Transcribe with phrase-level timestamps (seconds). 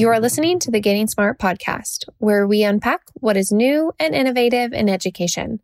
[0.00, 4.14] You are listening to the Getting Smart podcast, where we unpack what is new and
[4.14, 5.60] innovative in education.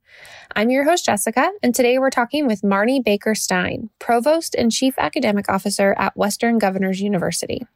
[0.55, 4.93] I'm your host, Jessica, and today we're talking with Marni Baker Stein, Provost and Chief
[4.99, 7.67] Academic Officer at Western Governors University.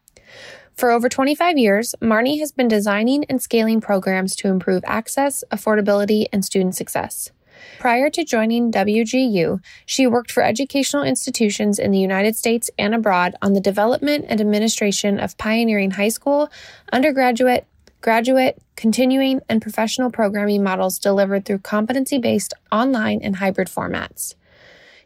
[0.74, 6.26] For over 25 years, Marni has been designing and scaling programs to improve access, affordability,
[6.30, 7.30] and student success.
[7.78, 13.34] Prior to joining WGU, she worked for educational institutions in the United States and abroad
[13.42, 16.50] on the development and administration of pioneering high school,
[16.92, 17.66] undergraduate,
[18.00, 24.34] graduate, continuing, and professional programming models delivered through competency based online and hybrid formats.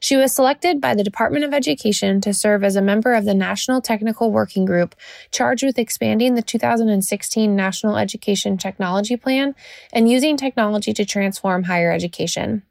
[0.05, 3.33] She was selected by the Department of Education to serve as a member of the
[3.33, 4.95] National Technical Working Group
[5.31, 9.55] charged with expanding the 2016 National Education Technology Plan
[9.95, 12.65] and using technology to transform higher education.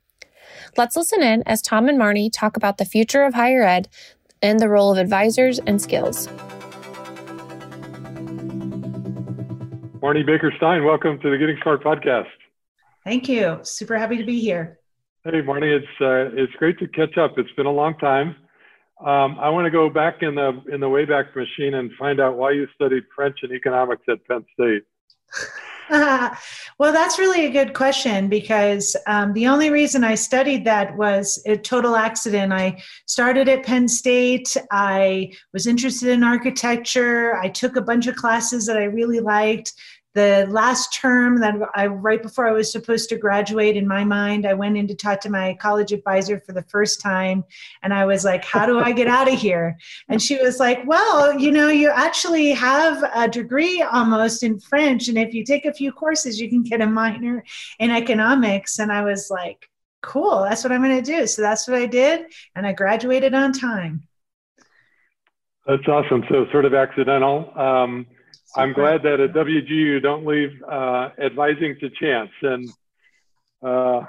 [0.77, 3.89] Let's listen in as Tom and Marni talk about the future of higher ed
[4.43, 6.27] and the role of advisors and skills.
[10.03, 12.29] Marni Baker Stein, welcome to the Getting Smart podcast.
[13.03, 13.57] Thank you.
[13.63, 14.77] Super happy to be here.
[15.25, 17.37] Hey, Marni, it's uh, it's great to catch up.
[17.37, 18.35] It's been a long time.
[18.99, 22.35] Um, I want to go back in the in the Wayback Machine and find out
[22.35, 24.83] why you studied French and economics at Penn State.
[26.79, 31.41] Well, that's really a good question because um, the only reason I studied that was
[31.45, 32.51] a total accident.
[32.51, 34.55] I started at Penn State.
[34.71, 37.35] I was interested in architecture.
[37.35, 39.73] I took a bunch of classes that I really liked
[40.13, 44.45] the last term that I right before I was supposed to graduate in my mind
[44.45, 47.43] I went in to talk to my college advisor for the first time
[47.81, 49.77] and I was like how do I get out of here?
[50.09, 55.07] And she was like well you know you actually have a degree almost in French
[55.07, 57.43] and if you take a few courses you can get a minor
[57.79, 58.79] in economics.
[58.79, 59.69] And I was like
[60.01, 61.25] cool that's what I'm going to do.
[61.25, 64.03] So that's what I did and I graduated on time.
[65.65, 66.23] That's awesome.
[66.29, 67.57] So sort of accidental.
[67.57, 68.05] Um,
[68.55, 72.31] I'm glad that at WGU you don't leave uh, advising to chance.
[72.41, 72.69] And
[73.61, 74.05] uh,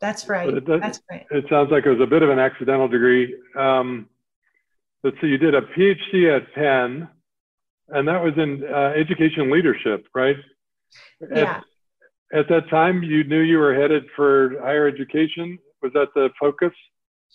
[0.00, 0.48] that's right.
[0.48, 1.26] It does, that's right.
[1.30, 3.36] It sounds like it was a bit of an accidental degree.
[3.56, 4.08] Um,
[5.02, 7.08] but so you did a PhD at Penn,
[7.88, 10.36] and that was in uh, education leadership, right?
[11.20, 11.60] Yeah.
[12.32, 15.58] At, at that time, you knew you were headed for higher education.
[15.82, 16.72] Was that the focus?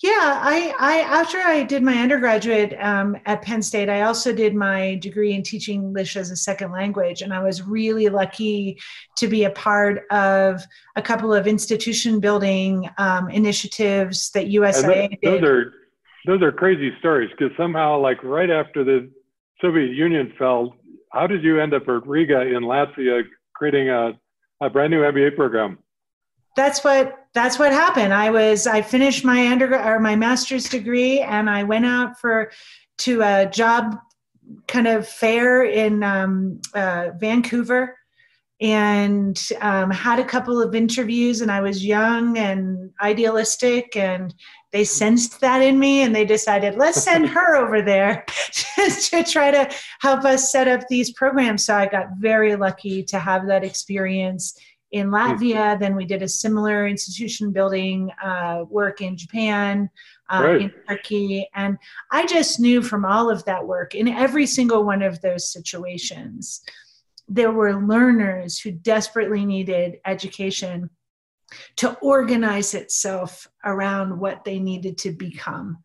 [0.01, 4.55] Yeah, I, I after I did my undergraduate um, at Penn State, I also did
[4.55, 8.79] my degree in teaching English as a second language, and I was really lucky
[9.17, 10.63] to be a part of
[10.95, 15.73] a couple of institution building um, initiatives that USIA that, Those are
[16.25, 19.11] those are crazy stories because somehow, like right after the
[19.61, 20.75] Soviet Union fell,
[21.11, 23.23] how did you end up at Riga in Latvia
[23.53, 24.13] creating a,
[24.59, 25.77] a brand new MBA program?
[26.55, 28.13] that's what that's what happened.
[28.13, 32.51] I was I finished my undergrad or my master's degree, and I went out for
[32.99, 33.97] to a job
[34.67, 37.97] kind of fair in um, uh, Vancouver,
[38.61, 41.41] and um, had a couple of interviews.
[41.41, 44.33] And I was young and idealistic, and
[44.71, 49.23] they sensed that in me, and they decided let's send her over there just to
[49.23, 51.65] try to help us set up these programs.
[51.65, 54.55] So I got very lucky to have that experience
[54.93, 55.15] in hmm.
[55.15, 55.77] Latvia.
[55.77, 59.89] Then we did a similar institution building uh, work in Japan,
[60.29, 60.61] uh, right.
[60.61, 61.49] in Turkey.
[61.53, 61.77] And
[62.11, 66.63] I just knew from all of that work, in every single one of those situations,
[67.27, 70.89] there were learners who desperately needed education
[71.75, 75.77] to organize itself around what they needed to become.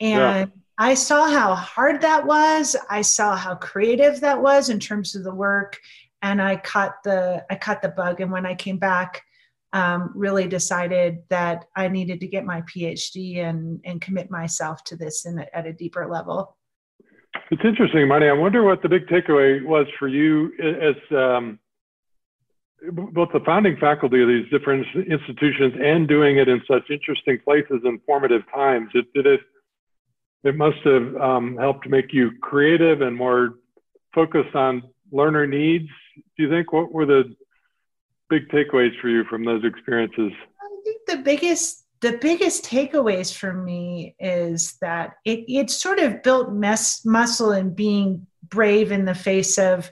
[0.00, 0.56] And yeah.
[0.78, 2.74] I saw how hard that was.
[2.88, 5.78] I saw how creative that was in terms of the work
[6.22, 8.20] and I caught the I caught the bug.
[8.20, 9.22] And when I came back,
[9.72, 14.96] um, really decided that I needed to get my PhD and and commit myself to
[14.96, 16.56] this in a, at a deeper level.
[17.50, 18.30] It's interesting, Marni.
[18.30, 21.58] I wonder what the big takeaway was for you as um,
[22.92, 27.80] both the founding faculty of these different institutions and doing it in such interesting places
[27.84, 28.90] and formative times.
[28.94, 29.40] It did it.
[30.44, 33.54] It must have um, helped make you creative and more
[34.14, 36.72] focused on learner needs do you think?
[36.72, 37.34] What were the
[38.28, 40.32] big takeaways for you from those experiences?
[40.60, 46.22] I think the biggest the biggest takeaways for me is that it, it sort of
[46.24, 49.88] built mess, muscle in being brave in the face of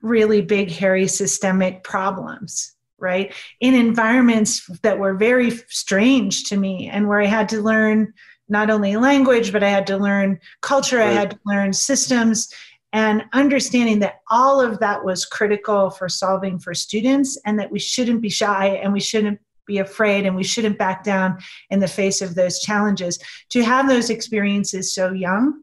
[0.00, 3.34] really big, hairy systemic problems, right?
[3.60, 8.14] In environments that were very strange to me and where I had to learn
[8.48, 11.08] not only language, but I had to learn culture, right.
[11.08, 12.54] I had to learn systems
[12.92, 17.78] and understanding that all of that was critical for solving for students and that we
[17.78, 21.38] shouldn't be shy and we shouldn't be afraid and we shouldn't back down
[21.70, 23.18] in the face of those challenges
[23.50, 25.62] to have those experiences so young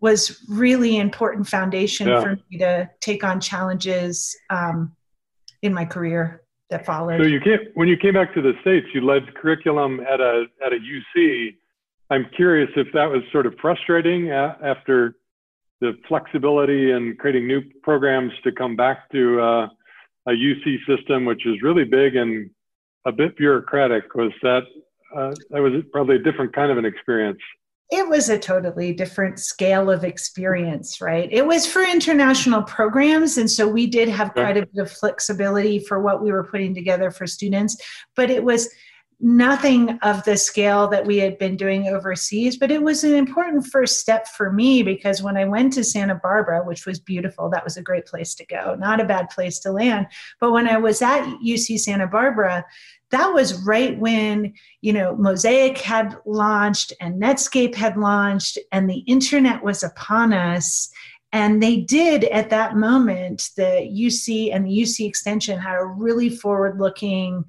[0.00, 2.20] was really important foundation yeah.
[2.20, 4.94] for me to take on challenges um,
[5.62, 7.20] in my career that followed.
[7.20, 10.46] So you came when you came back to the states, you led curriculum at a
[10.64, 11.56] at a UC.
[12.10, 15.16] I'm curious if that was sort of frustrating after
[15.80, 19.68] the flexibility and creating new programs to come back to uh,
[20.28, 22.50] a UC system, which is really big and
[23.04, 24.14] a bit bureaucratic.
[24.14, 24.62] Was that
[25.14, 27.40] uh, that was probably a different kind of an experience?
[27.90, 31.28] it was a totally different scale of experience, right?
[31.30, 33.38] It was for international programs.
[33.38, 36.74] And so we did have quite a bit of flexibility for what we were putting
[36.74, 37.76] together for students,
[38.16, 38.68] but it was
[39.18, 42.58] nothing of the scale that we had been doing overseas.
[42.58, 46.14] But it was an important first step for me because when I went to Santa
[46.14, 49.58] Barbara, which was beautiful, that was a great place to go, not a bad place
[49.60, 50.06] to land.
[50.40, 52.64] But when I was at UC Santa Barbara,
[53.10, 58.98] that was right when you know mosaic had launched and netscape had launched and the
[59.06, 60.90] internet was upon us
[61.32, 66.28] and they did at that moment the uc and the uc extension had a really
[66.28, 67.44] forward looking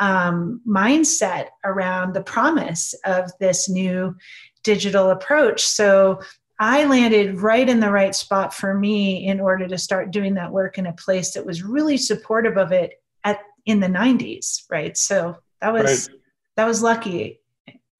[0.00, 4.16] um, mindset around the promise of this new
[4.64, 5.64] digital approach.
[5.64, 6.20] So
[6.58, 10.50] I landed right in the right spot for me in order to start doing that
[10.50, 14.96] work in a place that was really supportive of it at in the 90s right?
[14.96, 16.18] So that was right.
[16.56, 17.40] that was lucky.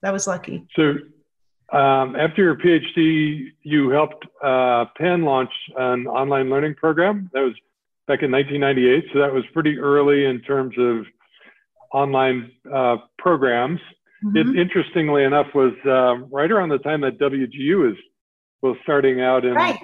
[0.02, 0.66] That was lucky.
[0.74, 0.94] So
[1.72, 7.54] um, after your phd you helped uh, penn launch an online learning program that was
[8.08, 11.06] back in 1998 so that was pretty early in terms of
[11.92, 13.80] online uh, programs
[14.24, 14.36] mm-hmm.
[14.36, 17.96] it interestingly enough was uh, right around the time that wgu was
[18.62, 19.78] was starting out in right.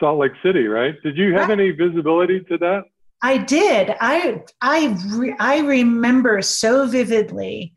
[0.00, 1.60] salt lake city right did you have right.
[1.60, 2.82] any visibility to that
[3.20, 3.96] I did.
[4.00, 7.72] I I re, I remember so vividly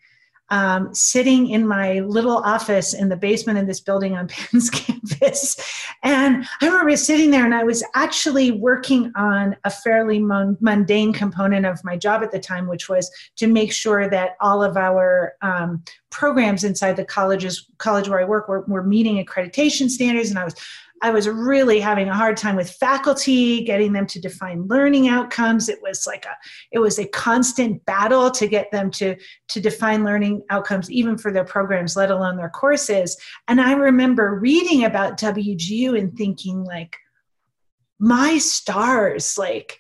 [0.52, 5.58] um, sitting in my little office in the basement of this building on Penn's campus,
[6.04, 11.14] and I remember sitting there, and I was actually working on a fairly mon- mundane
[11.14, 14.78] component of my job at the time, which was to make sure that all of
[14.78, 20.30] our um, programs inside the colleges college where I work were, were meeting accreditation standards,
[20.30, 20.56] and I was
[21.02, 25.68] I was really having a hard time with faculty, getting them to define learning outcomes.
[25.68, 26.36] It was like a,
[26.72, 29.16] it was a constant battle to get them to,
[29.50, 33.18] to define learning outcomes, even for their programs, let alone their courses.
[33.48, 36.98] And I remember reading about WGU and thinking like,
[38.00, 39.78] my stars, like,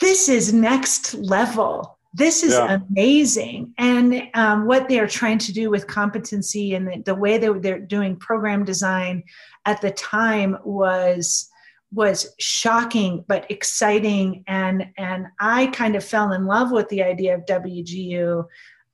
[0.00, 2.80] this is next level this is yeah.
[2.90, 3.72] amazing.
[3.78, 7.78] And um, what they're trying to do with competency and the, the way they, they're
[7.78, 9.24] doing program design
[9.64, 11.48] at the time was
[11.94, 14.44] was shocking but exciting.
[14.46, 18.44] And and i kind of fell in love with the idea of wgu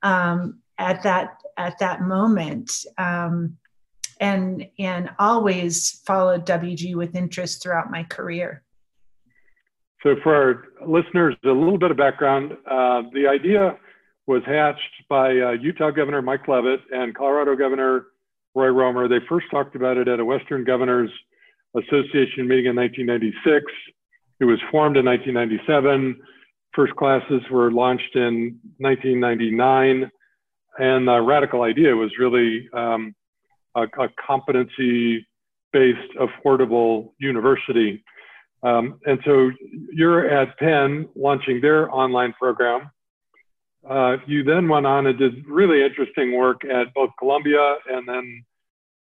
[0.03, 2.73] um, at that at that moment.
[2.99, 3.57] Um,
[4.21, 8.65] and and always followed wgu with interest throughout my career
[10.03, 13.77] so for our listeners a little bit of background uh, the idea
[14.27, 18.07] was hatched by uh, utah governor mike leavitt and colorado governor
[18.59, 19.09] Roy Romer.
[19.09, 21.11] They first talked about it at a Western Governors
[21.77, 23.65] Association meeting in 1996.
[24.41, 26.21] It was formed in 1997.
[26.75, 30.11] First classes were launched in 1999.
[30.79, 33.15] And the radical idea was really um,
[33.77, 35.27] a, a competency
[35.73, 38.03] based, affordable university.
[38.63, 39.51] Um, and so
[39.93, 42.91] you're at Penn launching their online program.
[43.89, 48.45] Uh, you then went on and did really interesting work at both Columbia and then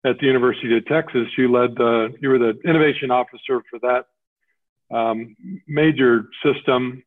[0.06, 4.06] at the University of Texas, you led the, you were the innovation officer for that
[4.96, 5.36] um,
[5.68, 7.04] major system.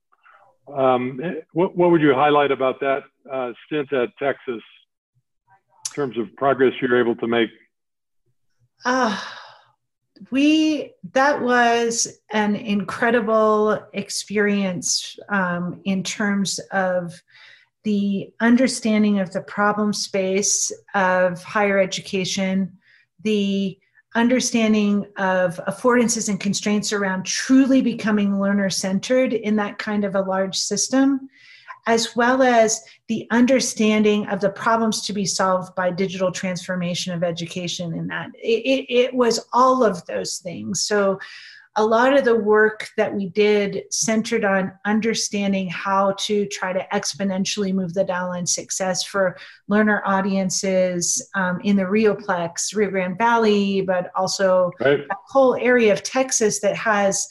[0.73, 1.21] Um,
[1.53, 4.63] what, what, would you highlight about that uh, stint at Texas
[5.89, 7.49] in terms of progress you're able to make?
[8.85, 9.19] Uh,
[10.31, 17.23] we that was an incredible experience um, in terms of
[17.85, 22.77] the understanding of the problem space of higher education
[23.23, 23.79] the
[24.15, 30.23] understanding of affordances and constraints around truly becoming learner centered in that kind of a
[30.23, 31.29] large system,
[31.87, 37.23] as well as the understanding of the problems to be solved by digital transformation of
[37.23, 38.31] education in that.
[38.35, 40.83] It, it, it was all of those things.
[40.83, 41.19] So
[41.77, 46.87] a lot of the work that we did centered on understanding how to try to
[46.93, 49.37] exponentially move the dial on success for
[49.69, 55.01] learner audiences um, in the Rioplex, Rio Grande Valley, but also right.
[55.01, 57.29] a whole area of Texas that has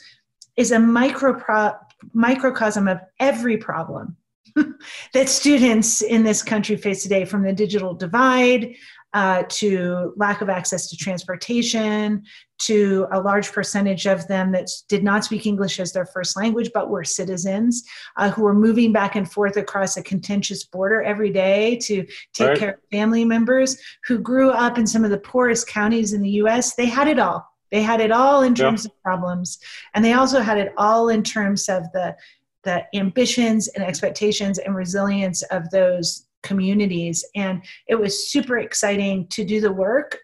[0.55, 1.73] is a micro pro,
[2.13, 4.15] microcosm of every problem
[5.13, 8.75] that students in this country face today from the digital divide
[9.13, 12.23] uh, to lack of access to transportation,
[12.59, 16.69] to a large percentage of them that did not speak English as their first language,
[16.73, 17.83] but were citizens
[18.17, 22.49] uh, who were moving back and forth across a contentious border every day to take
[22.49, 22.59] right.
[22.59, 26.31] care of family members who grew up in some of the poorest counties in the
[26.31, 26.75] US.
[26.75, 27.45] They had it all.
[27.71, 28.89] They had it all in terms yeah.
[28.89, 29.59] of problems,
[29.93, 32.15] and they also had it all in terms of the
[32.63, 37.25] the ambitions and expectations and resilience of those communities.
[37.35, 40.17] And it was super exciting to do the work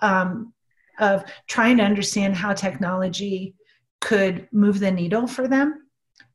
[0.00, 0.52] um,
[0.98, 3.54] of trying to understand how technology
[4.00, 5.88] could move the needle for them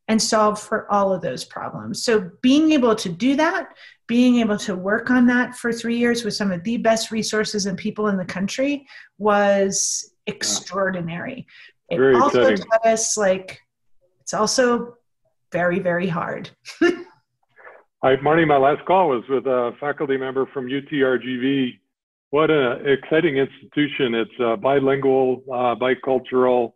[0.08, 2.04] and solve for all of those problems.
[2.04, 3.70] So, being able to do that,
[4.08, 7.66] being able to work on that for three years with some of the best resources
[7.66, 8.88] and people in the country
[9.18, 11.46] was extraordinary.
[11.92, 12.66] Very it also exciting.
[12.66, 13.60] taught us like
[14.22, 14.97] it's also
[15.52, 16.50] very, very hard.
[18.04, 18.48] Hi, Marni.
[18.48, 21.80] My last call was with a faculty member from UTRGV.
[22.30, 24.14] What an exciting institution!
[24.14, 26.74] It's a bilingual, uh, bicultural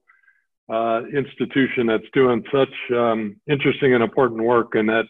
[0.72, 5.06] uh, institution that's doing such um, interesting and important work, and that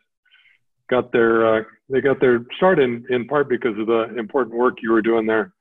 [0.89, 4.75] got their uh, they got their start in in part because of the important work
[4.81, 5.53] you were doing there.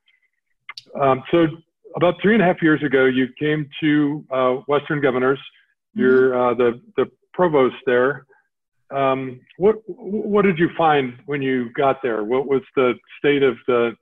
[1.00, 1.46] Um, so,
[1.94, 5.38] about three and a half years ago, you came to uh, Western Governors.
[5.94, 6.40] You're mm-hmm.
[6.40, 8.26] uh, the the provost there.
[8.90, 12.24] Um, what what did you find when you got there?
[12.24, 13.96] What was the state of the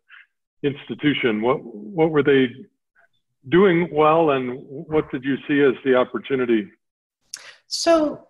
[0.62, 1.42] institution?
[1.42, 2.48] What what were they
[3.50, 6.70] doing well, and what did you see as the opportunity?
[7.66, 8.28] So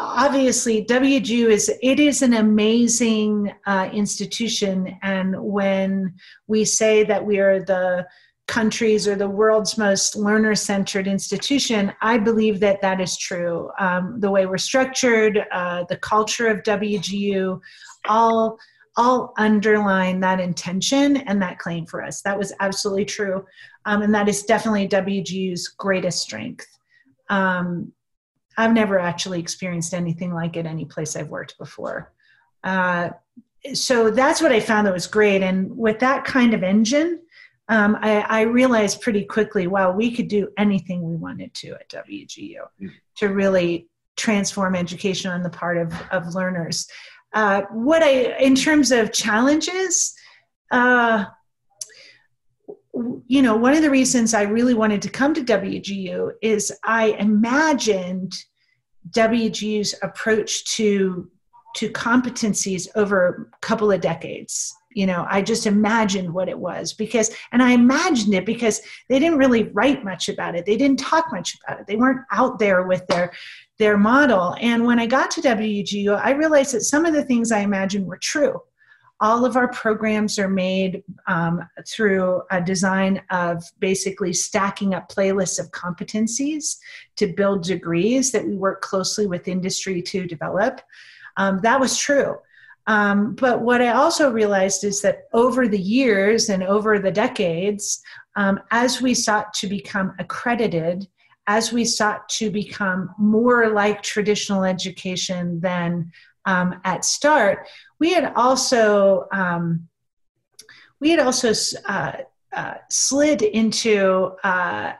[0.00, 6.14] obviously WGU is it is an amazing uh, institution and when
[6.46, 8.06] we say that we are the
[8.50, 13.70] countries or the world's most learner centered institution, I believe that that is true.
[13.78, 17.60] Um, the way we're structured, uh, the culture of WGU,
[18.08, 18.58] all
[18.96, 22.22] all underline that intention and that claim for us.
[22.22, 23.46] That was absolutely true.
[23.86, 26.66] Um, and that is definitely WGU's greatest strength.
[27.30, 27.92] Um,
[28.58, 32.12] I've never actually experienced anything like it any place I've worked before.
[32.64, 33.10] Uh,
[33.74, 35.40] so that's what I found that was great.
[35.40, 37.20] And with that kind of engine,
[37.70, 41.88] um, I, I, realized pretty quickly, wow, we could do anything we wanted to at
[41.88, 42.88] WGU mm-hmm.
[43.18, 46.88] to really transform education on the part of, of learners.
[47.32, 50.12] Uh, what I, in terms of challenges,
[50.72, 51.26] uh,
[53.28, 57.10] you know, one of the reasons I really wanted to come to WGU is I
[57.20, 58.34] imagined
[59.10, 61.30] WGU's approach to
[61.76, 66.92] to competencies over a couple of decades you know i just imagined what it was
[66.92, 70.66] because and i imagined it because they didn't really write much about it.
[70.66, 71.86] They didn't talk much about it.
[71.86, 73.32] They weren't out there with their
[73.78, 74.56] their model.
[74.60, 78.06] And when i got to wgu i realized that some of the things i imagined
[78.06, 78.60] were true.
[79.22, 85.60] All of our programs are made um, through a design of basically stacking up playlists
[85.60, 86.78] of competencies
[87.16, 90.80] to build degrees that we work closely with industry to develop.
[91.36, 92.38] Um, that was true
[92.86, 98.00] um, but what I also realized is that over the years and over the decades,
[98.36, 101.06] um, as we sought to become accredited,
[101.46, 106.10] as we sought to become more like traditional education than
[106.46, 107.68] um, at start,
[107.98, 109.88] we had also um,
[111.00, 111.52] we had also
[111.86, 112.12] uh,
[112.54, 114.92] uh, slid into uh,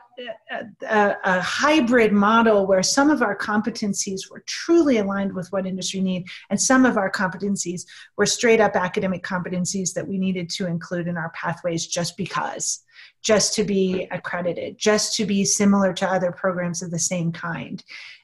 [0.89, 6.01] a, a, hybrid model where some of our competencies were truly aligned with what industry
[6.01, 7.85] need and some of our competencies
[8.17, 12.83] were straight up academic competencies that we needed to include in our pathways just because
[13.21, 17.83] just to be accredited just to be similar to other programs of the same kind.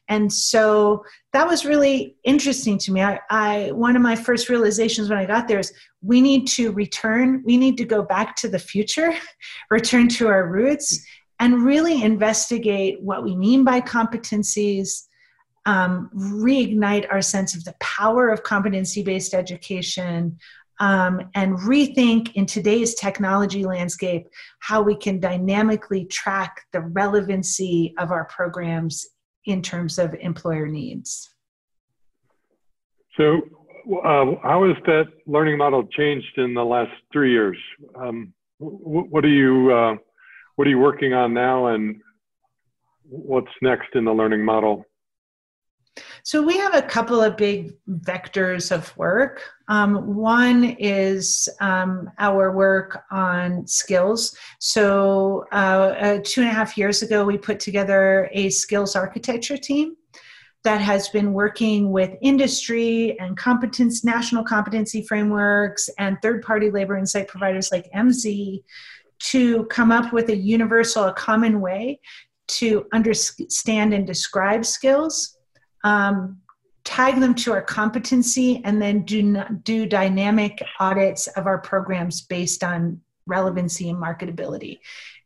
[0.09, 1.03] And so
[1.33, 3.01] that was really interesting to me.
[3.01, 6.71] I, I one of my first realizations when i got there is we need to
[6.71, 9.13] return we need to go back to the future
[9.69, 11.05] return to our roots
[11.39, 15.03] and really investigate what we mean by competencies,
[15.65, 20.37] um, reignite our sense of the power of competency based education,
[20.79, 24.27] um, and rethink in today's technology landscape
[24.59, 29.05] how we can dynamically track the relevancy of our programs
[29.45, 31.29] in terms of employer needs.
[33.15, 33.41] So,
[34.03, 37.57] uh, how has that learning model changed in the last three years?
[37.95, 39.95] Um, what do you uh,
[40.57, 42.01] what are you working on now and
[43.07, 44.83] what's next in the learning model?
[46.23, 49.41] So we have a couple of big vectors of work.
[49.67, 54.35] Um, one is um, our work on skills.
[54.59, 59.57] So uh, uh, two and a half years ago, we put together a skills architecture
[59.57, 59.95] team
[60.63, 66.97] that has been working with industry and competence national competency frameworks and third party labor
[66.97, 68.63] insight providers like Emsi
[69.19, 71.99] to come up with a universal, a common way
[72.47, 75.37] to understand and describe skills,
[75.83, 76.37] um,
[76.83, 82.63] tag them to our competency, and then do, do dynamic audits of our programs based
[82.63, 84.79] on relevancy and marketability.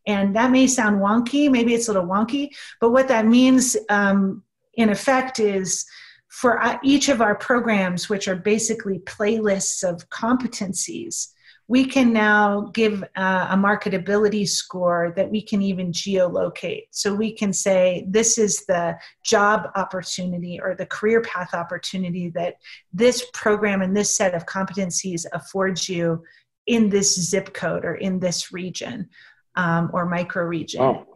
[0.07, 4.43] And that may sound wonky, maybe it's a little wonky, but what that means um,
[4.73, 5.85] in effect is
[6.29, 11.27] for uh, each of our programs, which are basically playlists of competencies,
[11.71, 16.87] we can now give uh, a marketability score that we can even geolocate.
[16.91, 22.55] So we can say this is the job opportunity or the career path opportunity that
[22.91, 26.21] this program and this set of competencies affords you
[26.67, 29.07] in this zip code or in this region
[29.55, 30.81] um, or micro region.
[30.81, 31.07] Oh.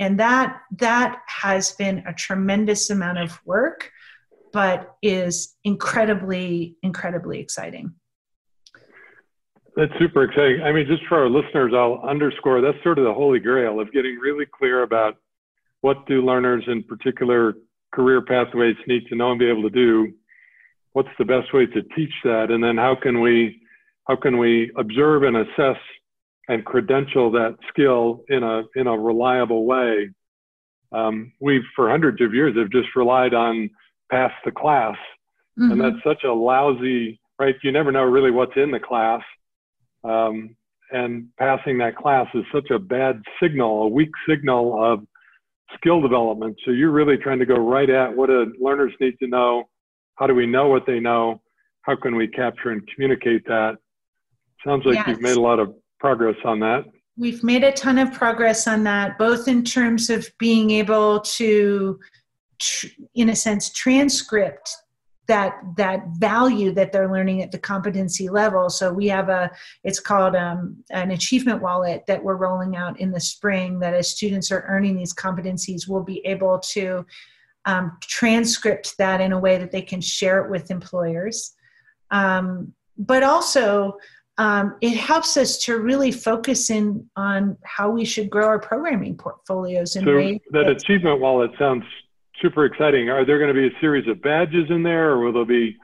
[0.00, 3.92] And that that has been a tremendous amount of work,
[4.52, 7.94] but is incredibly, incredibly exciting.
[9.76, 10.62] That's super exciting.
[10.62, 13.92] I mean, just for our listeners, I'll underscore that's sort of the holy grail of
[13.92, 15.16] getting really clear about
[15.80, 17.54] what do learners in particular
[17.92, 20.12] career pathways need to know and be able to do.
[20.92, 23.60] What's the best way to teach that, and then how can we
[24.08, 25.76] how can we observe and assess
[26.48, 30.10] and credential that skill in a in a reliable way?
[30.92, 33.70] Um, we've for hundreds of years have just relied on
[34.10, 34.96] pass the class,
[35.56, 35.70] mm-hmm.
[35.70, 37.54] and that's such a lousy right.
[37.62, 39.22] You never know really what's in the class
[40.04, 40.56] um,
[40.92, 45.06] and passing that class is such a bad signal, a weak signal of
[45.76, 46.56] skill development.
[46.64, 49.68] So you're really trying to go right at what do learners need to know?
[50.16, 51.40] How do we know what they know?
[51.82, 53.78] How can we capture and communicate that?
[54.64, 55.08] Sounds like yes.
[55.08, 56.84] you've made a lot of progress on that.
[57.16, 61.98] We've made a ton of progress on that, both in terms of being able to,
[63.14, 64.74] in a sense, transcript
[65.30, 68.68] that that value that they're learning at the competency level.
[68.68, 69.48] So we have a
[69.84, 74.10] it's called um, an achievement wallet that we're rolling out in the spring that as
[74.10, 77.06] students are earning these competencies we'll be able to
[77.64, 81.54] um, transcript that in a way that they can share it with employers.
[82.10, 83.98] Um, but also
[84.36, 89.16] um, it helps us to really focus in on how we should grow our programming
[89.16, 91.84] portfolios in so that achievement wallet sounds
[92.40, 93.10] super exciting.
[93.10, 95.76] Are there going to be a series of badges in there, or will there be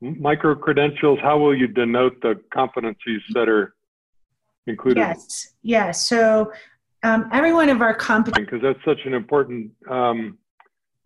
[0.00, 1.18] micro credentials?
[1.22, 3.74] How will you denote the competencies that are
[4.66, 5.00] included?
[5.00, 6.06] Yes, yes.
[6.06, 6.52] So
[7.02, 10.38] um, every one of our competencies, because that's such an important um,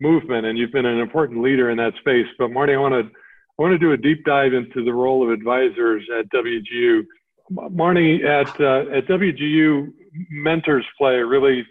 [0.01, 2.27] movement, and you've been an important leader in that space.
[2.37, 3.11] But Marni, I want to
[3.59, 7.05] I want to do a deep dive into the role of advisors at WGU.
[7.51, 9.91] Marni, at uh, at WGU,
[10.29, 11.65] mentors play a really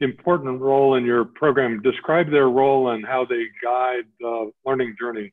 [0.00, 1.80] important role in your program.
[1.82, 5.32] Describe their role and how they guide the learning journey.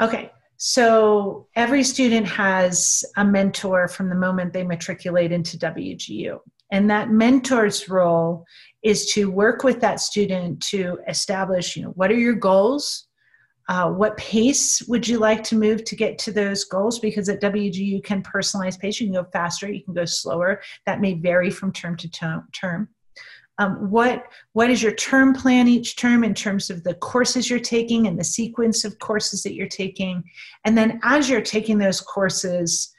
[0.00, 6.38] Okay, so every student has a mentor from the moment they matriculate into WGU.
[6.72, 8.44] And that mentor's role
[8.82, 13.06] is to work with that student to establish, you know, what are your goals?
[13.68, 17.00] Uh, what pace would you like to move to get to those goals?
[17.00, 19.00] Because at WGU you can personalize pace.
[19.00, 20.60] You can go faster, you can go slower.
[20.86, 22.88] That may vary from term to term
[23.58, 27.58] um, what what is your term plan each term in terms of the courses you're
[27.58, 30.24] taking and the sequence of courses that you're taking?
[30.64, 32.92] And then as you're taking those courses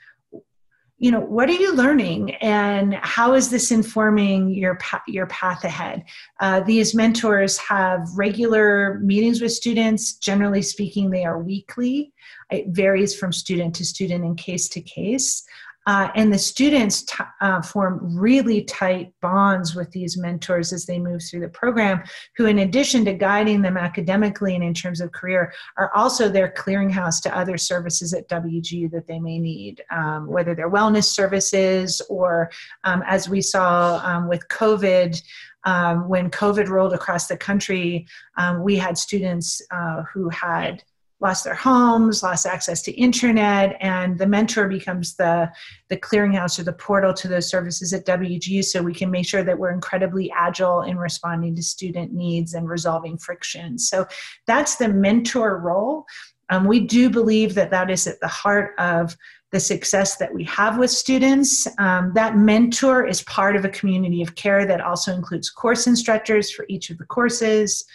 [0.99, 6.03] you know what are you learning and how is this informing your your path ahead?
[6.39, 10.13] Uh, these mentors have regular meetings with students.
[10.13, 12.13] Generally speaking they are weekly.
[12.49, 15.43] It varies from student to student and case to case
[15.87, 20.99] uh, and the students t- uh, form really tight bonds with these mentors as they
[20.99, 22.03] move through the program,
[22.35, 26.49] who, in addition to guiding them academically and in terms of career, are also their
[26.49, 32.01] clearinghouse to other services at WGU that they may need, um, whether they're wellness services
[32.09, 32.51] or,
[32.83, 35.19] um, as we saw um, with COVID.
[35.63, 40.83] Um, when COVID rolled across the country, um, we had students uh, who had
[41.19, 45.51] lost their homes, lost access to internet, and the mentor becomes the,
[45.89, 49.43] the clearinghouse or the portal to those services at WGU so we can make sure
[49.43, 53.79] that we're incredibly agile in responding to student needs and resolving friction.
[53.79, 54.05] So
[54.45, 56.05] that's the mentor role.
[56.49, 59.17] Um, we do believe that that is at the heart of
[59.51, 61.67] the success that we have with students.
[61.79, 66.51] Um, that mentor is part of a community of care that also includes course instructors
[66.51, 67.85] for each of the courses.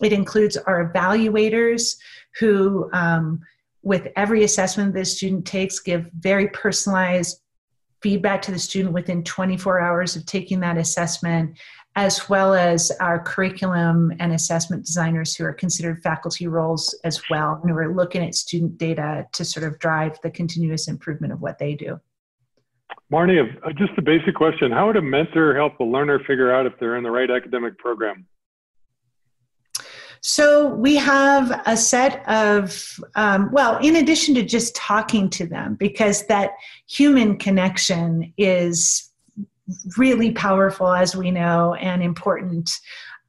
[0.00, 1.96] It includes our evaluators
[2.38, 3.40] who, um,
[3.82, 7.40] with every assessment the student takes, give very personalized
[8.00, 11.56] feedback to the student within 24 hours of taking that assessment
[11.94, 17.60] as well as our curriculum and assessment designers who are considered faculty roles as well,
[17.62, 21.42] and who are looking at student data to sort of drive the continuous improvement of
[21.42, 22.00] what they do.
[23.12, 24.72] Marni, uh, just a basic question.
[24.72, 27.76] How would a mentor help a learner figure out if they're in the right academic
[27.78, 28.26] program?
[30.24, 35.74] So we have a set of, um, well, in addition to just talking to them,
[35.74, 36.52] because that
[36.88, 39.10] human connection is
[39.98, 42.70] really powerful, as we know, and important.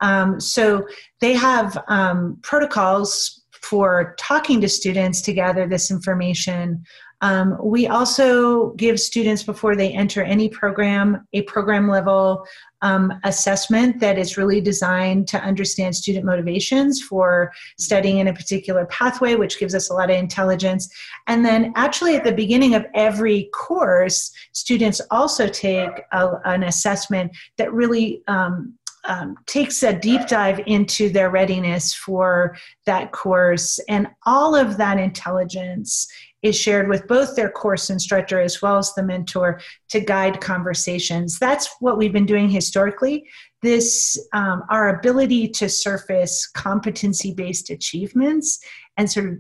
[0.01, 0.87] Um, so
[1.19, 6.83] they have um, protocols for talking to students to gather this information.
[7.23, 12.45] Um, we also give students, before they enter any program, a program level
[12.81, 18.85] um, assessment that is really designed to understand student motivations for studying in a particular
[18.87, 20.89] pathway, which gives us a lot of intelligence.
[21.27, 27.31] And then, actually, at the beginning of every course, students also take a, an assessment
[27.57, 28.73] that really um,
[29.05, 33.79] um, takes a deep dive into their readiness for that course.
[33.87, 36.07] And all of that intelligence
[36.43, 41.39] is shared with both their course instructor as well as the mentor to guide conversations.
[41.39, 43.25] That's what we've been doing historically.
[43.61, 48.59] This, um, our ability to surface competency based achievements
[48.97, 49.35] and sort of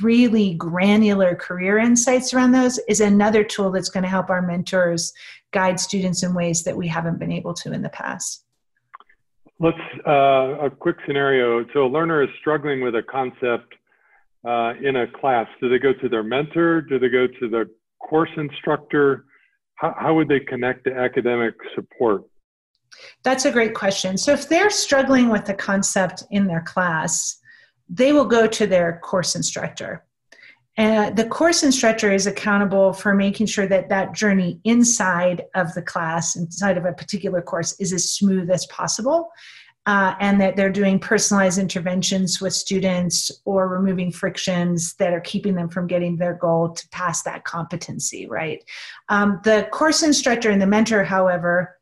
[0.00, 5.12] really granular career insights around those is another tool that's going to help our mentors
[5.52, 8.44] guide students in ways that we haven't been able to in the past.
[9.58, 11.66] Let's, uh, a quick scenario.
[11.74, 13.74] So a learner is struggling with a concept
[14.44, 15.46] uh, in a class?
[15.60, 16.80] Do they go to their mentor?
[16.80, 19.26] Do they go to the course instructor?
[19.74, 22.24] How, how would they connect to academic support?
[23.22, 24.18] That's a great question.
[24.18, 27.38] So, if they're struggling with the concept in their class,
[27.88, 30.04] they will go to their course instructor.
[30.76, 35.82] And the course instructor is accountable for making sure that that journey inside of the
[35.82, 39.30] class, inside of a particular course, is as smooth as possible
[39.86, 45.54] uh, and that they're doing personalized interventions with students or removing frictions that are keeping
[45.54, 48.62] them from getting their goal to pass that competency, right?
[49.08, 51.78] Um, the course instructor and the mentor, however,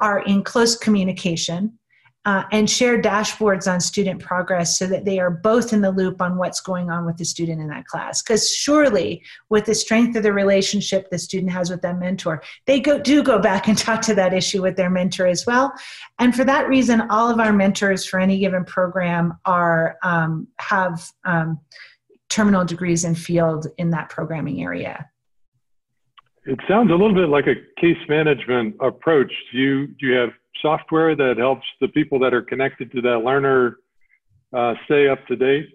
[0.00, 1.78] are in close communication
[2.26, 6.20] uh, and share dashboards on student progress so that they are both in the loop
[6.20, 8.20] on what's going on with the student in that class.
[8.20, 12.80] Because surely, with the strength of the relationship the student has with that mentor, they
[12.80, 15.72] go, do go back and talk to that issue with their mentor as well.
[16.18, 21.08] And for that reason, all of our mentors for any given program are um, have
[21.24, 21.60] um,
[22.28, 25.08] terminal degrees in field in that programming area.
[26.44, 29.32] It sounds a little bit like a case management approach.
[29.52, 30.30] Do you do you have
[30.62, 33.78] software that helps the people that are connected to that learner
[34.52, 35.68] uh, stay up to date?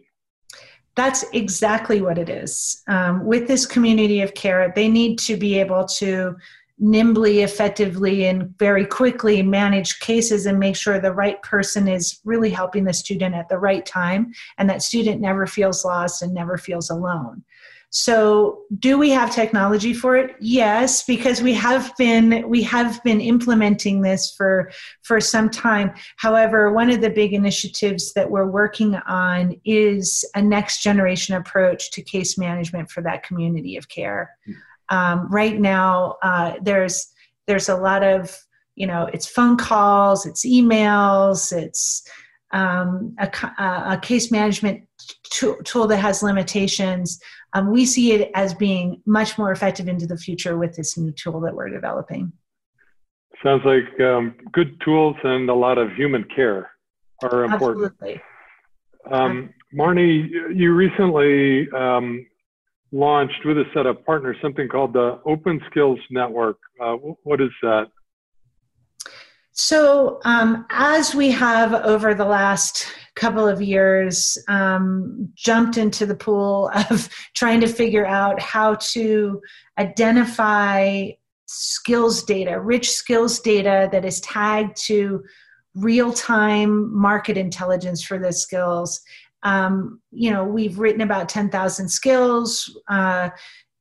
[0.95, 2.83] That's exactly what it is.
[2.87, 6.35] Um, with this community of care, they need to be able to
[6.81, 12.49] nimbly, effectively, and very quickly manage cases and make sure the right person is really
[12.49, 16.57] helping the student at the right time and that student never feels lost and never
[16.57, 17.43] feels alone.
[17.93, 20.37] So, do we have technology for it?
[20.39, 25.91] Yes, because we have been we have been implementing this for for some time.
[26.15, 31.91] However, one of the big initiatives that we're working on is a next generation approach
[31.91, 34.37] to case management for that community of care.
[34.87, 37.11] Um, right now, uh, there's
[37.45, 38.33] there's a lot of
[38.75, 42.07] you know it's phone calls, it's emails, it's
[42.53, 43.27] um, a,
[43.59, 44.87] a, case management
[45.29, 47.21] tool that has limitations
[47.53, 51.11] um, we see it as being much more effective into the future with this new
[51.11, 52.31] tool that we're developing.
[53.43, 56.69] Sounds like um, good tools and a lot of human care
[57.23, 57.93] are important.
[57.93, 58.21] Absolutely.
[59.09, 62.25] Um, Marni, you recently um,
[62.91, 66.57] launched with a set of partners something called the Open Skills Network.
[66.79, 67.87] Uh, what is that?
[69.53, 72.87] So, um, as we have over the last
[73.21, 79.39] couple of years um, jumped into the pool of trying to figure out how to
[79.77, 81.07] identify
[81.45, 85.23] skills data, rich skills data that is tagged to
[85.75, 88.99] real time market intelligence for the skills.
[89.43, 92.75] Um, you know, we've written about 10,000 skills.
[92.89, 93.29] Uh,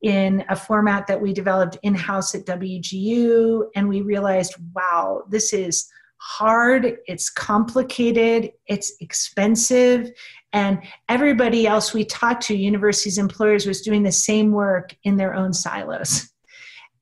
[0.03, 5.53] in a format that we developed in house at WGU, and we realized, wow, this
[5.53, 5.87] is
[6.21, 10.11] hard, it's complicated, it's expensive.
[10.53, 15.33] And everybody else we talked to, universities, employers, was doing the same work in their
[15.33, 16.29] own silos.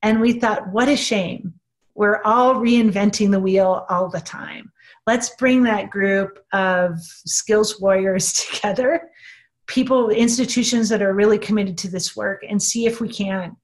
[0.02, 1.52] And we thought, what a shame.
[1.94, 4.72] We're all reinventing the wheel all the time.
[5.06, 9.10] Let's bring that group of skills warriors together,
[9.66, 13.54] people, institutions that are really committed to this work, and see if we can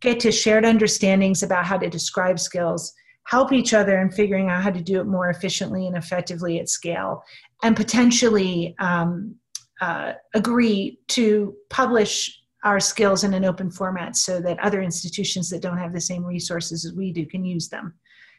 [0.00, 2.94] get to shared understandings about how to describe skills
[3.26, 6.68] help each other in figuring out how to do it more efficiently and effectively at
[6.68, 7.22] scale,
[7.62, 9.34] and potentially um,
[9.80, 15.62] uh, agree to publish our skills in an open format so that other institutions that
[15.62, 17.94] don't have the same resources as we do can use them.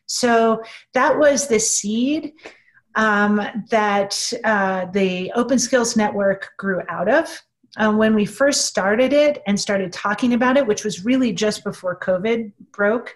[0.06, 0.62] So
[0.94, 2.34] that was the seed
[2.96, 7.42] um, that uh, the Open Skills Network grew out of.
[7.78, 11.64] Um, when we first started it and started talking about it, which was really just
[11.64, 13.16] before COVID broke,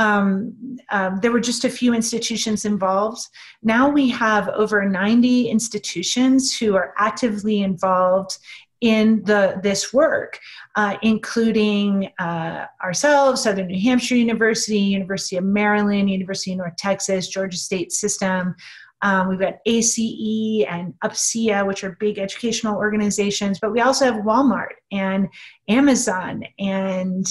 [0.00, 3.20] um, um, there were just a few institutions involved.
[3.62, 8.38] Now we have over 90 institutions who are actively involved
[8.80, 10.38] in the this work,
[10.74, 17.28] uh, including uh, ourselves, Southern New Hampshire University, University of Maryland, University of North Texas,
[17.28, 18.54] Georgia State System.
[19.02, 24.24] Um, we've got ACE and UPCEA, which are big educational organizations, but we also have
[24.24, 25.28] Walmart and
[25.68, 27.26] Amazon and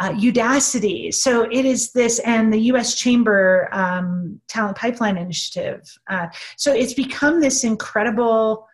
[0.00, 1.12] uh, Udacity.
[1.14, 5.82] So it is this, and the US Chamber um, Talent Pipeline Initiative.
[6.08, 6.26] Uh,
[6.56, 8.66] so it's become this incredible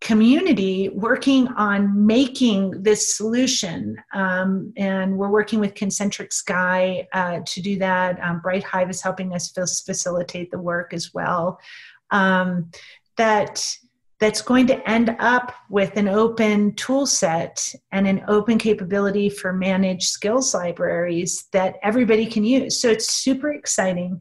[0.00, 3.96] community working on making this solution.
[4.14, 8.20] Um, and we're working with Concentric Sky uh, to do that.
[8.22, 9.52] Um, BrightHive is helping us
[9.84, 11.58] facilitate the work as well.
[12.10, 12.70] Um,
[13.16, 13.66] that
[14.20, 19.52] that's going to end up with an open tool set and an open capability for
[19.52, 22.80] managed skills libraries that everybody can use.
[22.80, 24.20] So it's super exciting.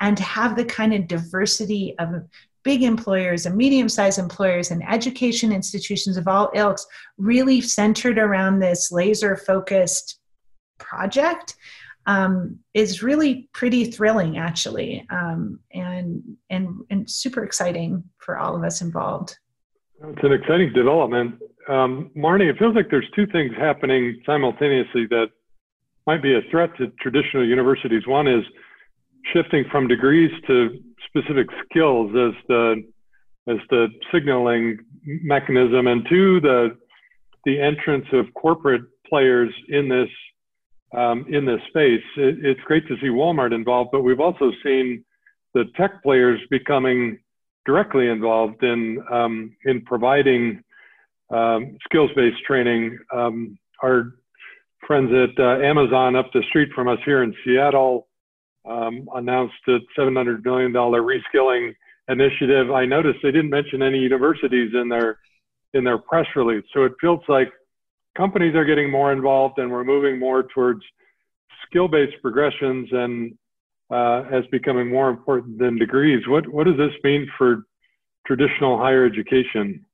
[0.00, 2.24] And to have the kind of diversity of
[2.62, 6.86] big employers and medium sized employers and education institutions of all ilks
[7.18, 10.18] really centered around this laser focused
[10.78, 11.56] project
[12.06, 18.62] um, is really pretty thrilling actually um, and, and and super exciting for all of
[18.62, 19.36] us involved.
[20.02, 21.40] It's an exciting development.
[21.68, 25.28] Um, marni it feels like there's two things happening simultaneously that
[26.06, 28.06] might be a threat to traditional universities.
[28.06, 28.44] One is
[29.32, 32.84] shifting from degrees to specific skills as the
[33.46, 36.76] as the signaling mechanism, and two, the
[37.44, 40.08] the entrance of corporate players in this
[40.96, 42.02] um, in this space.
[42.16, 45.04] It, it's great to see Walmart involved, but we've also seen
[45.54, 47.18] the tech players becoming
[47.66, 50.62] directly involved in um, in providing
[51.30, 52.98] um, skills-based training.
[53.12, 54.14] Um, our
[54.86, 58.06] friends at uh, Amazon up the street from us here in Seattle
[58.66, 61.74] um, announced a $700 million reskilling
[62.08, 62.70] initiative.
[62.70, 65.18] I noticed they didn't mention any universities in their
[65.72, 66.64] in their press release.
[66.72, 67.50] So it feels like
[68.16, 70.80] companies are getting more involved, and we're moving more towards
[71.66, 73.36] skill-based progressions and
[73.90, 76.26] uh, as becoming more important than degrees.
[76.28, 77.66] What what does this mean for
[78.26, 79.84] traditional higher education?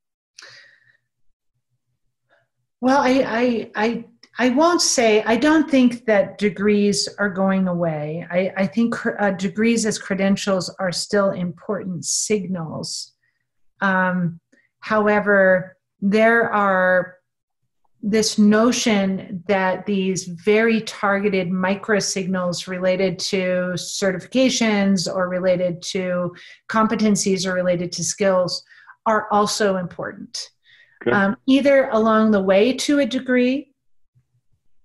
[2.81, 4.05] Well, I I, I
[4.39, 8.27] I won't say, I don't think that degrees are going away.
[8.31, 13.13] I, I think uh, degrees as credentials are still important signals.
[13.83, 14.41] Um,
[14.81, 17.17] however, there are
[18.03, 26.35] this notion that these very targeted micro signals related to certifications or related to
[26.69, 28.65] competencies or related to skills
[29.05, 30.51] are also important.
[31.03, 31.15] Okay.
[31.15, 33.73] Um, either along the way to a degree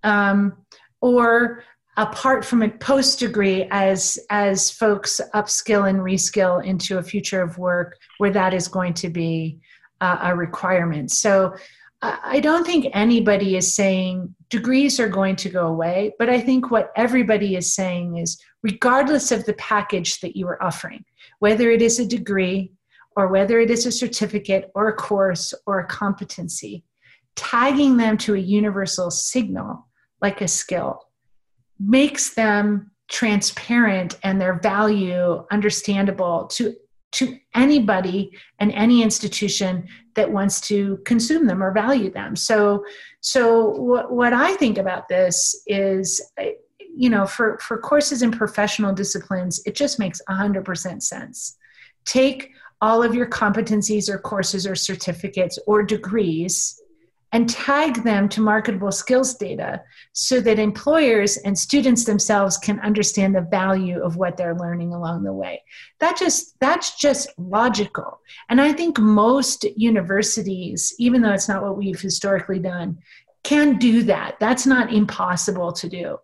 [0.04, 0.54] um,
[1.02, 1.64] or
[1.98, 7.58] apart from a post degree as as folks upskill and reskill into a future of
[7.58, 9.60] work where that is going to be
[10.02, 11.54] uh, a requirement so
[12.02, 16.70] i don't think anybody is saying degrees are going to go away but i think
[16.70, 21.04] what everybody is saying is regardless of the package that you are offering
[21.40, 22.72] whether it is a degree
[23.16, 26.84] or whether it is a certificate or a course or a competency
[27.36, 29.88] tagging them to a universal signal
[30.22, 31.02] like a skill
[31.80, 36.76] makes them transparent and their value understandable to
[37.12, 42.36] to anybody and any institution that wants to consume them or value them.
[42.36, 42.84] So
[43.22, 46.22] so what, what i think about this is
[46.96, 51.58] you know for for courses in professional disciplines it just makes 100% sense.
[52.06, 52.52] Take
[52.82, 56.82] all of your competencies or courses or certificates or degrees
[57.36, 59.82] and tag them to marketable skills data
[60.14, 65.22] so that employers and students themselves can understand the value of what they're learning along
[65.22, 65.62] the way.
[66.00, 68.22] That just that's just logical.
[68.48, 73.00] And i think most universities even though it's not what we've historically done
[73.44, 74.38] can do that.
[74.40, 76.18] That's not impossible to do.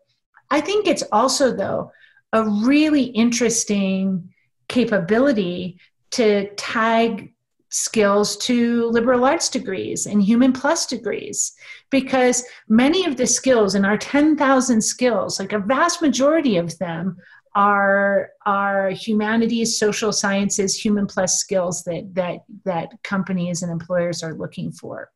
[0.50, 1.91] I think it's also though
[2.32, 4.30] a really interesting
[4.69, 5.78] capability
[6.12, 7.34] to tag
[7.72, 11.54] skills to liberal arts degrees and human plus degrees
[11.90, 17.18] because many of the skills in our 10,000 skills, like a vast majority of them,
[17.54, 24.34] are are humanities, social sciences, human plus skills that that that companies and employers are
[24.34, 25.12] looking for.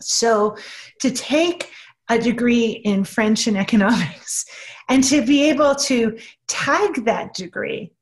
[0.00, 0.56] So
[1.00, 1.70] to take
[2.10, 4.44] a degree in French and economics
[4.88, 7.92] and to be able to tag that degree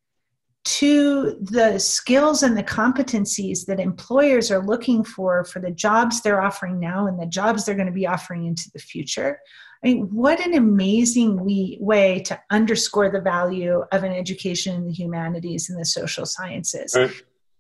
[0.64, 6.40] to the skills and the competencies that employers are looking for for the jobs they're
[6.40, 9.40] offering now and the jobs they're going to be offering into the future.
[9.83, 14.87] I mean, what an amazing we, way to underscore the value of an education in
[14.87, 16.94] the humanities and the social sciences.
[16.96, 17.11] Right.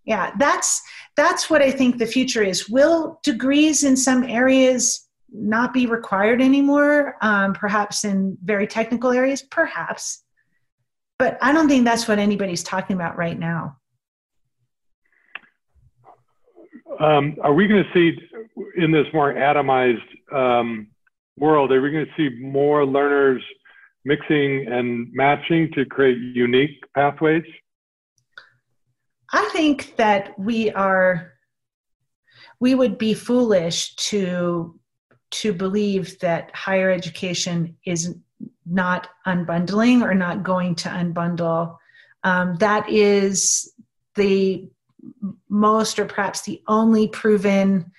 [0.04, 0.82] Yeah, that's
[1.16, 2.68] that's what I think the future is.
[2.68, 7.16] Will degrees in some areas not be required anymore?
[7.22, 10.24] Um, perhaps in very technical areas, perhaps.
[11.22, 13.76] But I don't think that's what anybody's talking about right now.
[16.98, 18.18] Um, are we going to see
[18.76, 20.02] in this more atomized
[20.34, 20.88] um,
[21.36, 23.40] world, are we going to see more learners
[24.04, 27.44] mixing and matching to create unique pathways?
[29.32, 31.34] I think that we are,
[32.58, 34.76] we would be foolish to
[35.30, 38.16] to believe that higher education is
[38.66, 41.76] not unbundling or not going to unbundle.
[42.24, 43.72] Um, that is
[44.14, 44.68] the
[45.48, 47.90] most or perhaps the only proven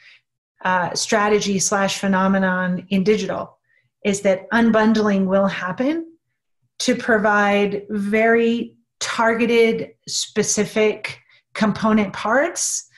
[0.63, 3.57] uh, strategy slash phenomenon in digital
[4.05, 6.05] is that unbundling will happen
[6.79, 11.19] to provide very targeted specific
[11.53, 12.89] component parts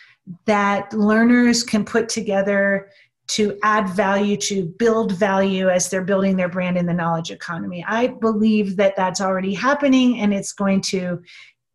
[0.45, 2.89] that learners can put together
[3.27, 7.83] to add value, to build value as they're building their brand in the knowledge economy.
[7.88, 11.21] I believe that that's already happening and it's going to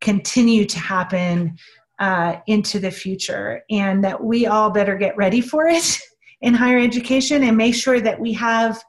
[0.00, 1.56] continue to happen
[1.98, 5.98] uh, into the future, and that we all better get ready for it
[6.40, 8.82] in higher education and make sure that we have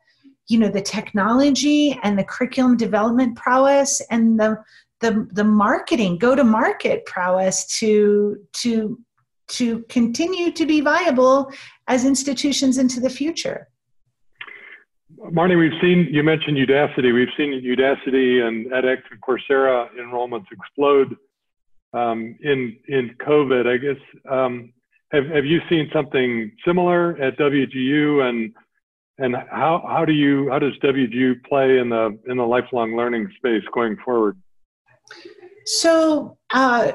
[0.47, 4.57] you know the technology and the curriculum development prowess and the
[5.01, 8.99] the, the marketing go to market prowess to to
[9.47, 11.51] to continue to be viable
[11.91, 13.67] as institutions into the future.
[15.37, 17.13] Marni, we've seen, you mentioned Udacity.
[17.13, 21.15] We've seen Udacity and edX and Coursera enrollments explode
[21.93, 23.67] um, in, in COVID.
[23.67, 24.01] I guess,
[24.31, 24.71] um,
[25.11, 28.53] have, have you seen something similar at WGU and,
[29.17, 33.27] and how, how do you, how does WGU play in the, in the lifelong learning
[33.37, 34.37] space going forward?
[35.65, 36.93] So, uh,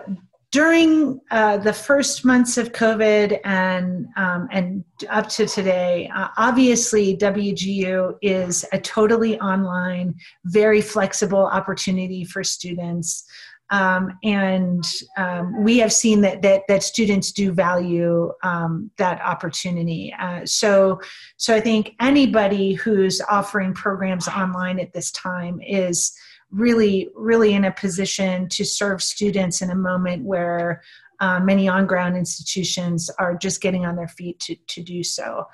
[0.57, 7.15] during uh, the first months of COVID and um, and up to today, uh, obviously
[7.15, 10.15] WGU is a totally online,
[10.47, 13.27] very flexible opportunity for students,
[13.69, 14.83] um, and
[15.19, 20.15] um, we have seen that that that students do value um, that opportunity.
[20.19, 20.99] Uh, so
[21.37, 26.17] so I think anybody who's offering programs online at this time is
[26.51, 30.83] really, really in a position to serve students in a moment where
[31.21, 35.47] uh, many on ground institutions are just getting on their feet to, to do so.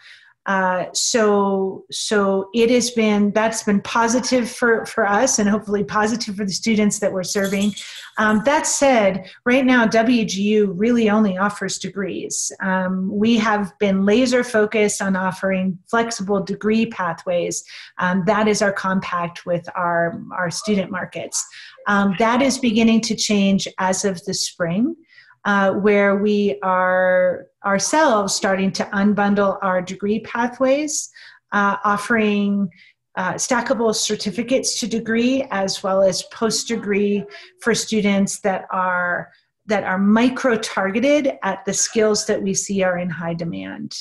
[0.46, 6.35] Uh, so so it has been that's been positive for for us and hopefully positive
[6.35, 7.72] for the students that we're serving.
[8.18, 12.50] Um, that said right now wgu really only offers degrees.
[12.61, 17.62] Um, we have been laser focused on offering flexible degree pathways.
[17.98, 21.46] Um, that is our compact with our our student markets.
[21.87, 24.96] Um, that is beginning to change as of the spring
[25.44, 31.11] uh, where we are ourselves starting to unbundle our degree pathways,
[31.52, 32.68] uh, offering
[33.16, 37.24] uh, stackable certificates to degree as well as post degree
[37.61, 39.31] for students that are
[39.66, 43.96] that are micro targeted at the skills that we see are in high demand.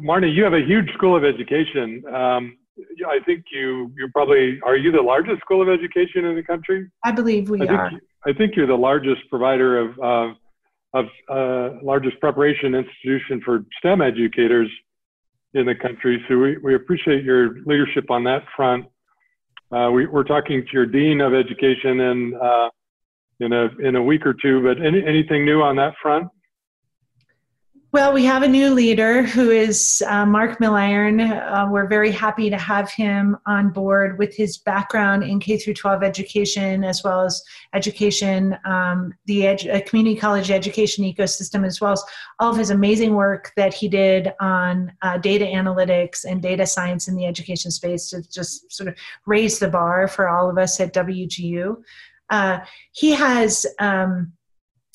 [0.00, 2.02] Marni, you have a huge school of education.
[2.12, 2.58] Um,
[3.08, 6.90] I think you you probably are you the largest school of education in the country?
[7.04, 7.90] I believe we I are.
[8.26, 10.34] I think you're the largest provider of uh,
[10.94, 14.70] of uh, largest preparation institution for STEM educators
[15.54, 16.22] in the country.
[16.28, 18.86] So we, we appreciate your leadership on that front.
[19.72, 22.68] Uh, we, are talking to your dean of education in uh,
[23.40, 24.62] in a in a week or two.
[24.62, 26.28] But any, anything new on that front?
[27.92, 31.20] Well, we have a new leader who is uh, Mark Milliron.
[31.30, 35.74] Uh, we're very happy to have him on board with his background in K through
[35.74, 37.40] 12 education, as well as
[37.74, 42.02] education, um, the edu- uh, community college education ecosystem, as well as
[42.40, 47.06] all of his amazing work that he did on uh, data analytics and data science
[47.06, 50.80] in the education space to just sort of raise the bar for all of us
[50.80, 51.76] at WGU.
[52.30, 52.58] Uh,
[52.90, 53.64] he has.
[53.78, 54.32] Um,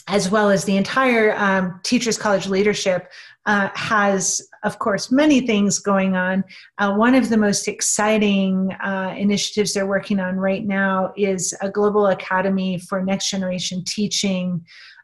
[0.08, 3.12] as well as the entire um, Teachers College leadership,
[3.45, 6.43] uh, has, of course, many things going on.
[6.78, 11.70] Uh, one of the most exciting uh, initiatives they're working on right now is a
[11.70, 14.64] global academy for next generation teaching.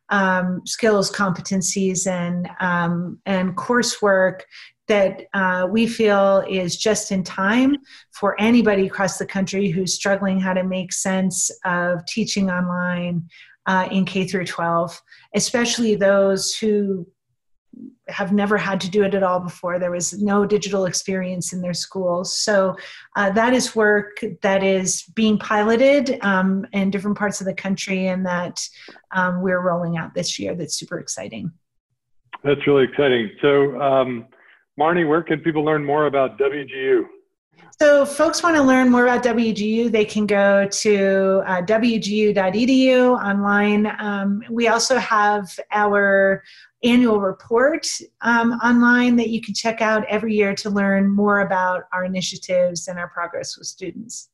[0.10, 4.42] Um, skills, competencies, and um, and coursework
[4.88, 7.76] that uh, we feel is just in time
[8.12, 13.28] for anybody across the country who's struggling how to make sense of teaching online
[13.68, 15.00] uh, in K through 12,
[15.36, 17.06] especially those who
[18.08, 19.78] have never had to do it at all before.
[19.78, 22.36] There was no digital experience in their schools.
[22.36, 22.76] So
[23.16, 28.08] uh, that is work that is being piloted um, in different parts of the country
[28.08, 28.66] and that
[29.12, 30.56] um, we're rolling out this year.
[30.56, 31.52] That's super exciting.
[32.44, 33.32] That's really exciting.
[33.42, 34.26] So, um,
[34.80, 37.04] Marni, where can people learn more about WGU?
[37.80, 43.92] So, folks want to learn more about WGU, they can go to uh, wgu.edu online.
[44.00, 46.44] Um, we also have our
[46.84, 47.88] annual report
[48.22, 52.88] um, online that you can check out every year to learn more about our initiatives
[52.88, 54.30] and our progress with students.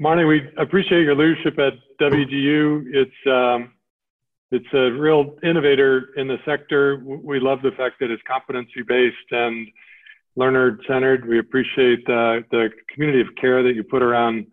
[0.00, 2.84] Marni, we appreciate your leadership at WGU.
[2.94, 3.72] It's um,
[4.50, 7.02] it's a real innovator in the sector.
[7.04, 9.68] We love the fact that it's competency based and
[10.36, 11.26] learner centered.
[11.26, 14.46] We appreciate uh, the community of care that you put around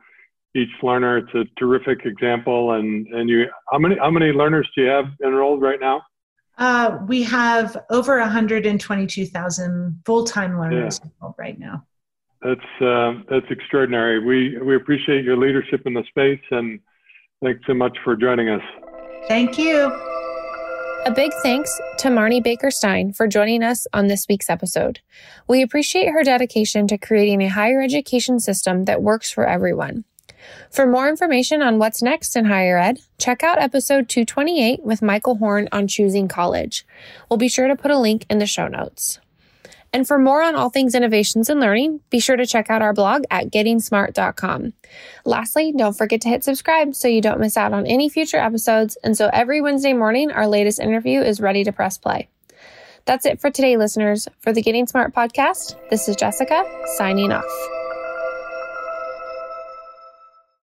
[0.55, 1.17] each learner.
[1.19, 2.73] It's a terrific example.
[2.73, 6.01] And and you, how many how many learners do you have enrolled right now?
[6.57, 11.30] Uh, we have over 122,000 full-time learners yeah.
[11.38, 11.86] right now.
[12.41, 14.19] That's uh, that's extraordinary.
[14.19, 16.80] We we appreciate your leadership in the space, and
[17.43, 18.61] thanks so much for joining us.
[19.28, 20.16] Thank you.
[21.06, 25.00] A big thanks to Marni Baker Stein for joining us on this week's episode.
[25.48, 30.04] We appreciate her dedication to creating a higher education system that works for everyone.
[30.70, 35.36] For more information on what's next in higher ed, check out episode 228 with Michael
[35.36, 36.86] Horn on choosing college.
[37.30, 39.20] We'll be sure to put a link in the show notes.
[39.98, 42.93] And for more on all things innovations and learning, be sure to check out our
[42.93, 44.74] blog at gettingsmart.com.
[45.26, 48.95] Lastly, don't forget to hit subscribe so you don't miss out on any future episodes.
[49.04, 52.30] And so every Wednesday morning, our latest interview is ready to press play.
[53.06, 54.28] That's it for today, listeners.
[54.38, 56.64] For the Getting Smart podcast, this is Jessica
[56.98, 57.76] signing off.